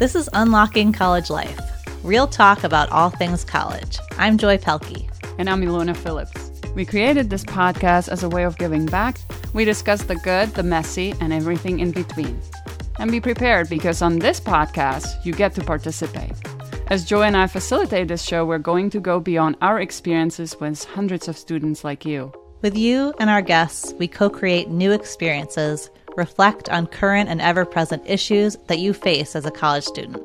This 0.00 0.14
is 0.14 0.30
Unlocking 0.32 0.94
College 0.94 1.28
Life, 1.28 1.60
real 2.02 2.26
talk 2.26 2.64
about 2.64 2.88
all 2.88 3.10
things 3.10 3.44
college. 3.44 3.98
I'm 4.12 4.38
Joy 4.38 4.56
Pelkey. 4.56 5.10
And 5.38 5.50
I'm 5.50 5.60
Ilona 5.60 5.94
Phillips. 5.94 6.52
We 6.74 6.86
created 6.86 7.28
this 7.28 7.44
podcast 7.44 8.08
as 8.08 8.22
a 8.22 8.28
way 8.30 8.44
of 8.44 8.56
giving 8.56 8.86
back. 8.86 9.18
We 9.52 9.66
discuss 9.66 10.04
the 10.04 10.16
good, 10.16 10.54
the 10.54 10.62
messy, 10.62 11.12
and 11.20 11.34
everything 11.34 11.80
in 11.80 11.90
between. 11.90 12.40
And 12.98 13.10
be 13.10 13.20
prepared 13.20 13.68
because 13.68 14.00
on 14.00 14.20
this 14.20 14.40
podcast, 14.40 15.22
you 15.22 15.34
get 15.34 15.54
to 15.56 15.60
participate. 15.62 16.32
As 16.86 17.04
Joy 17.04 17.24
and 17.24 17.36
I 17.36 17.46
facilitate 17.46 18.08
this 18.08 18.22
show, 18.22 18.46
we're 18.46 18.56
going 18.56 18.88
to 18.88 19.00
go 19.00 19.20
beyond 19.20 19.58
our 19.60 19.82
experiences 19.82 20.58
with 20.58 20.82
hundreds 20.82 21.28
of 21.28 21.36
students 21.36 21.84
like 21.84 22.06
you. 22.06 22.32
With 22.62 22.74
you 22.74 23.12
and 23.18 23.28
our 23.28 23.42
guests, 23.42 23.92
we 23.98 24.08
co 24.08 24.30
create 24.30 24.70
new 24.70 24.92
experiences, 24.92 25.90
reflect 26.16 26.68
on 26.68 26.86
current 26.86 27.28
and 27.28 27.40
ever 27.40 27.64
present 27.64 28.02
issues 28.06 28.56
that 28.68 28.78
you 28.78 28.92
face 28.92 29.34
as 29.36 29.46
a 29.46 29.50
college 29.50 29.84
student. 29.84 30.22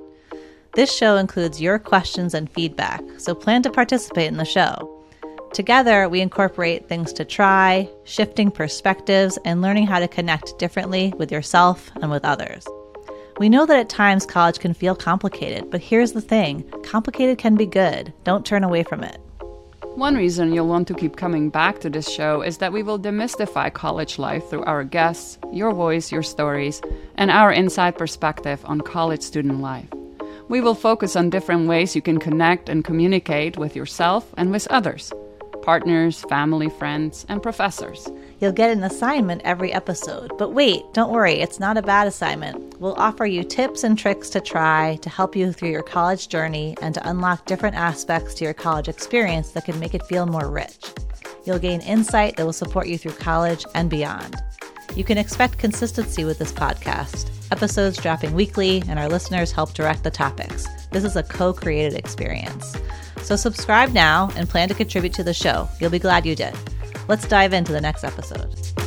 This 0.76 0.94
show 0.94 1.18
includes 1.18 1.62
your 1.62 1.80
questions 1.80 2.34
and 2.34 2.52
feedback, 2.52 3.02
so 3.18 3.34
plan 3.34 3.64
to 3.64 3.70
participate 3.70 4.28
in 4.28 4.38
the 4.38 4.46
show. 4.46 4.92
Together, 5.54 6.10
we 6.10 6.20
incorporate 6.20 6.90
things 6.90 7.14
to 7.14 7.24
try, 7.24 7.90
shifting 8.04 8.52
perspectives, 8.52 9.40
and 9.46 9.62
learning 9.62 9.88
how 9.88 10.00
to 10.00 10.08
connect 10.08 10.60
differently 10.60 11.14
with 11.18 11.32
yourself 11.32 11.90
and 12.02 12.12
with 12.12 12.26
others. 12.26 12.68
We 13.38 13.48
know 13.48 13.66
that 13.66 13.80
at 13.80 13.90
times 13.90 14.26
college 14.26 14.60
can 14.60 14.74
feel 14.74 14.96
complicated, 14.96 15.72
but 15.72 15.82
here's 15.82 16.12
the 16.12 16.22
thing 16.22 16.70
complicated 16.84 17.38
can 17.38 17.56
be 17.56 17.66
good. 17.66 18.14
Don't 18.26 18.46
turn 18.46 18.64
away 18.64 18.84
from 18.84 19.04
it. 19.04 19.20
One 19.96 20.16
reason 20.16 20.54
you'll 20.54 20.68
want 20.68 20.90
to 20.90 20.94
keep 20.94 21.16
coming 21.16 21.50
back 21.50 21.80
to 21.80 21.90
this 21.90 22.12
show 22.12 22.42
is 22.42 22.58
that 22.58 22.74
we 22.74 22.84
will 22.84 23.00
demystify 23.00 23.72
college 23.72 24.20
life 24.20 24.50
through 24.50 24.66
our 24.66 24.84
guests, 24.84 25.38
your 25.54 25.74
voice, 25.74 26.12
your 26.12 26.22
stories, 26.22 26.82
and 27.16 27.32
our 27.32 27.50
inside 27.50 27.98
perspective 27.98 28.60
on 28.66 28.82
college 28.82 29.22
student 29.22 29.62
life. 29.62 29.88
We 30.50 30.60
will 30.60 30.76
focus 30.76 31.16
on 31.16 31.30
different 31.30 31.70
ways 31.70 31.96
you 31.96 32.02
can 32.02 32.20
connect 32.20 32.68
and 32.68 32.84
communicate 32.84 33.58
with 33.58 33.74
yourself 33.74 34.34
and 34.36 34.52
with 34.52 34.68
others 34.68 35.14
partners, 35.66 36.22
family, 36.30 36.70
friends, 36.70 37.26
and 37.28 37.42
professors. 37.42 38.08
You'll 38.40 38.52
get 38.52 38.70
an 38.70 38.84
assignment 38.84 39.42
every 39.44 39.74
episode. 39.74 40.38
But 40.38 40.54
wait, 40.54 40.84
don't 40.94 41.12
worry, 41.12 41.34
it's 41.34 41.60
not 41.60 41.76
a 41.76 41.82
bad 41.82 42.08
assignment. 42.08 42.80
We'll 42.80 42.94
offer 42.94 43.26
you 43.26 43.44
tips 43.44 43.84
and 43.84 43.98
tricks 43.98 44.30
to 44.30 44.40
try 44.40 44.98
to 45.02 45.10
help 45.10 45.36
you 45.36 45.52
through 45.52 45.72
your 45.72 45.84
college 45.84 46.30
journey 46.30 46.78
and 46.82 46.94
to 46.94 47.10
unlock 47.10 47.46
different 47.46 47.76
aspects 47.76 48.36
to 48.36 48.46
your 48.46 48.54
college 48.54 48.88
experience 48.88 49.52
that 49.52 49.66
can 49.66 49.80
make 49.80 49.96
it 49.96 50.06
feel 50.06 50.28
more 50.28 50.50
rich. 50.50 50.94
You'll 51.46 51.60
gain 51.60 51.82
insight 51.82 52.38
that 52.38 52.46
will 52.46 52.54
support 52.54 52.88
you 52.88 52.98
through 52.98 53.14
college 53.14 53.66
and 53.74 53.90
beyond. 53.90 54.36
You 54.96 55.04
can 55.04 55.18
expect 55.18 55.58
consistency 55.58 56.26
with 56.26 56.38
this 56.38 56.54
podcast. 56.54 57.32
Episodes 57.52 57.98
dropping 57.98 58.34
weekly, 58.34 58.82
and 58.88 58.98
our 58.98 59.10
listeners 59.10 59.52
help 59.52 59.74
direct 59.74 60.04
the 60.04 60.12
topics. 60.12 60.68
This 60.92 61.04
is 61.04 61.16
a 61.16 61.24
co 61.24 61.54
created 61.54 61.94
experience. 61.94 62.76
So 63.26 63.36
subscribe 63.36 63.92
now 63.92 64.30
and 64.36 64.48
plan 64.48 64.70
to 64.70 64.76
contribute 64.76 65.14
to 65.14 65.24
the 65.24 65.34
show. 65.34 65.68
You'll 65.80 65.90
be 65.90 65.98
glad 65.98 66.28
you 66.28 66.36
did. 66.36 66.54
Let's 67.08 67.28
dive 67.28 67.54
into 67.54 67.72
the 67.72 67.82
next 67.82 68.04
episode. 68.04 68.85